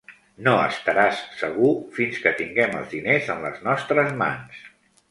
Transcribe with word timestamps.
No 0.45 0.53
estaràs 0.69 1.21
segur 1.41 1.71
fins 1.99 2.19
que 2.25 2.35
tinguem 2.41 2.77
els 2.81 2.91
diners 2.97 3.31
en 3.37 3.47
les 3.49 3.65
nostres 3.71 4.15
mans. 4.25 4.69